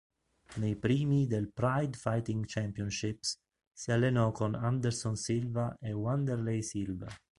[0.55, 3.37] Nei primi del Pride Fighting Championships
[3.71, 7.05] si allenò con Anderson Silva e Wanderlei Silva.